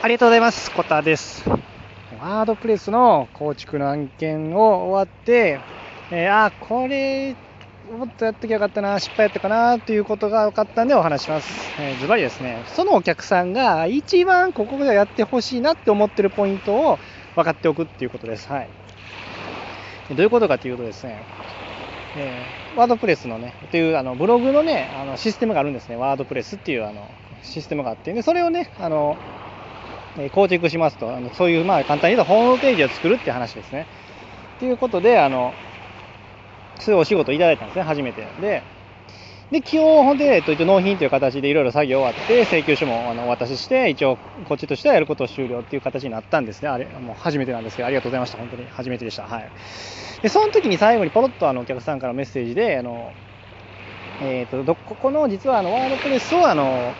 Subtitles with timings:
[0.00, 0.70] ありがとうございます。
[0.70, 1.42] コタです。
[2.20, 5.58] ワードプレスの構築の案件を終わって、
[6.12, 7.34] えー、あ、これ、
[7.90, 11.52] もっとやっときゃよかったな、失敗やったかなということが分かったんでお話します。
[11.80, 16.98] えズバリですね、そのお客さんが一番ここでやってほしいなって思ってるポイントを
[17.34, 18.48] 分かっておくっていうことです。
[18.48, 18.68] はい。
[20.10, 21.24] どういうことかというとですね、
[22.16, 25.96] えーワードプレスのね、というあのブログのね、あのシステムがあるんですね。
[25.96, 27.08] ワードプレスっていうあの
[27.42, 29.16] システムがあって、でそれをね、あの
[30.18, 33.86] え構築しますと、あのそういう、まあ、簡単に言うとホームページを作るって話ですね。
[34.58, 35.52] ということで、あの、
[36.80, 38.26] そういうお仕事をいただいたんですね、初めて。
[38.40, 38.62] で、
[39.50, 46.68] で、基本ほんで、えっと、納品という形でいろいろ作業終わって、請求書もあのお渡しして、一応、こっちとしてはやることを終了っていう形になったんですね。
[46.68, 48.36] あれ、もう初めてなんですけど、ありがとうございました。
[48.36, 49.22] 本当に初めてでした。
[49.22, 49.50] はい。
[50.20, 53.10] で、その時に最後にポロッとあのお客さんからメッセージで、あの、
[54.20, 56.92] えっ、と、どここの実はあのワードプレスをあの、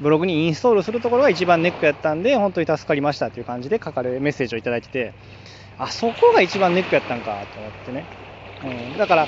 [0.00, 5.12] ブログにインストールするところが一番ネックやったんで、本当に助かりましたという感じで書かれるメッセージをいただいてて、
[5.78, 8.04] あ、そこが一番ネックやったんかと思ってね。
[8.64, 9.26] うん、だから、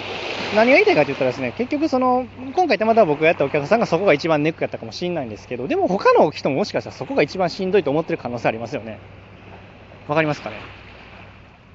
[0.54, 8.98] 何が言いたいかと言ったらですね、結局その、今回たまたま僕がやったお客さんがそこが一番ネックやったかもしれないんですけど、でも他の人ももしかしたらそこが一番しんどいと思ってる可能性ありますよね。
[10.08, 10.56] わかりますかね？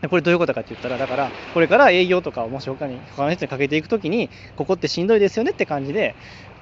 [0.10, 6.14] これどういうことかって言ったら、だから、これから営業とかをもし他に、他の人にかけていくときに、ここってしんどいですよねって感じで、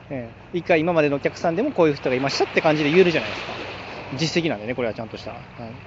[0.09, 3.53] えー一回今までのお客さんでもこういう人がいましたって感じで言えるじゃないですか。
[4.14, 5.34] 実績なんでね、これはちゃんとした、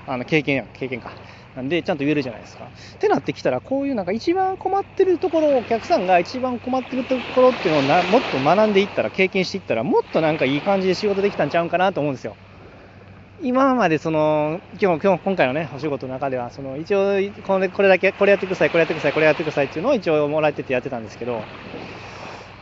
[0.07, 1.13] あの経験や、経験か。
[1.57, 2.65] なんで、ちゃんと言えるじゃないですか。
[2.65, 12.37] ってなってきたら、こういうなんか一番困ってるところ、お客さんが一番困ってるところっていうのをなもっと学んでいったら、経験していったら、もっとなんかいい感じで仕事できたんちゃうんかなと思うんですよ。
[13.41, 21.47] 今までその今日今日今回のねお仕事の中ではその一応これこれだけこれやってくださいこれやってくださいこれやってくださいっていうのを一応もらえててやってたんですけど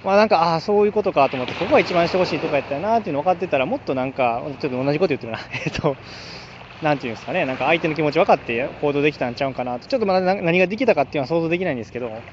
[0.02, 5.38] まあなんかああそういうことかと思ってここが一番してほしいとかやったよなっていうの分かってたらもっとなんかちょっと同じこと言ってるな。
[5.64, 5.98] えっと
[6.80, 7.46] なんていうんですかね。
[7.46, 9.86] なんか相手の気持ち分かって行動できたんちゃうかなと。
[9.88, 12.24] ちょっとまだ何ができたかっていうのは想像できないんですけど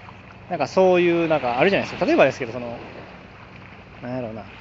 [0.50, 2.06] なんかそういうなんかあるじゃないですか。
[2.06, 2.82] 例えばですけどその
[4.02, 4.52] なんやろうな。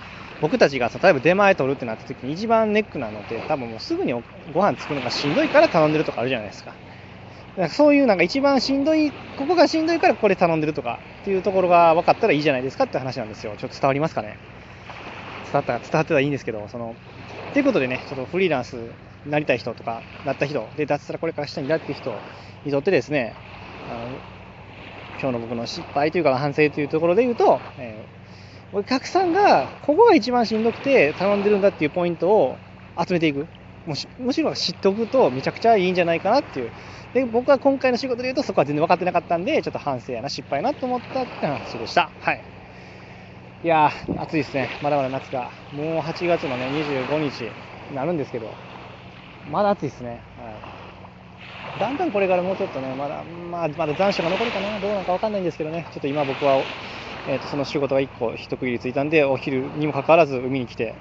[0.40, 6.80] 僕たちが例えば出前取るってなった時に一番ネックなのって多分もうすぐにおご飯作るのがしんどいから頼んでるとかあるじゃないですか。
[7.56, 13.56] だかそういうなんか一番しんどい、ここがしんどいからこれ頼んでるとかっていうところが分かったらいいじゃないですかって話なんですよ。
[13.56, 14.38] ちょっと伝わりますかね？
[15.44, 16.94] 伝わった、伝わってたらいいんですけど、その、
[17.52, 18.72] ということでね、ちょっとフリーランス
[19.26, 22.10] になりたい人とか、なった人、で、脱サラこれからしたいんだっていう人
[22.64, 23.34] にとってですね、
[23.86, 24.22] あの
[25.20, 28.22] 今日の僕の失敗というか反省というところで言うと、えー
[28.74, 32.56] お客さんがここが一番しんどくて頼んでるんだっていうポイントを
[32.98, 33.46] 集めていく。
[33.86, 36.70] もしむしろ知っておくとめちゃくちゃいいんじゃないかなっていう。
[37.14, 42.10] で、僕は今回の仕事で言うとそこは全然分かってなかったんで、ちょっと反省やな、失敗やなと思ったって話でした。
[42.20, 42.44] はい。
[43.64, 44.76] いやー、暑いですね。
[44.82, 45.50] まだまだ夏が。
[45.72, 47.42] もう8月のね、25日
[47.90, 48.46] になるんですけど、
[49.50, 50.20] まだ暑いですね。
[50.36, 50.82] はい。
[51.78, 56.56] だんだんこれからもうちょっとね、まだ、まあ、まだ残暑が残るかな、どうなのか分かんないんですけどね、ちょっと今僕は、
[57.26, 60.94] えー、とその仕事が1個一区切りついたんで、お昼にもかかわらず海に来て、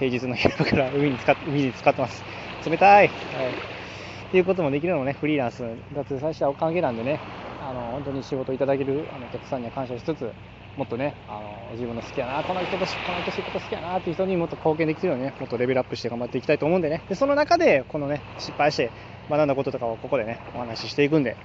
[0.00, 2.24] 平日の昼間から 海に使っ海に使ってます。
[2.68, 3.08] 冷たい。
[3.08, 3.08] はい。
[3.10, 5.62] っていうこともできるのもね、フリーランス、
[5.94, 7.20] 脱サラしたおかげなんでね、
[7.60, 10.32] あの本当に仕事いただけるあのお客さんには感謝しつつ、
[10.76, 18.92] もっとね、あの自分の好きやな、この人とこの人仕事好きやなっていう人にもっと貢献できるようにね、もっとレベルアップして頑張っていきたいと思うんでね、でその中で、このね、失敗して
[19.28, 21.36] 学んだこととかをここでね、お話ししていくんで、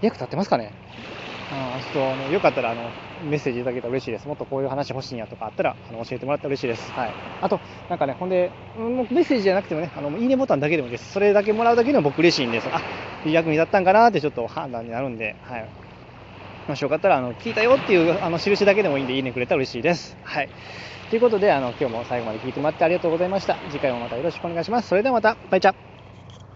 [0.00, 0.70] 役立ってますかね？
[1.50, 2.82] あーちょっとあのよかったらあの
[3.28, 4.28] メッセージいただけたら嬉しいです。
[4.28, 6.92] もっとこういう話欲しいんやとかあったらあの教えてもらったら嬉しいです。
[6.94, 7.14] はい。
[7.40, 11.12] あと、なんかね、ほんで、うんメッセージじゃなくてもね、あのいいねボタンだけでもいいです。
[11.12, 12.82] それだけもらうだけでも僕嬉しいんで、そのあ
[13.24, 15.68] 役に立ったんかなってちょっと判断になるんで、はい。
[16.68, 20.16] もしよかったら、あの聞いたよっていうあの印だけでもいいんで、いいねくれたら嬉しいです。
[20.22, 20.48] はい。
[21.08, 23.58] ということで、あの今日も最後まで聞いてもらってありがとうございました。
[23.68, 24.88] 次回もまたよろしくお願いします。
[24.88, 25.89] それではまた、バイチャ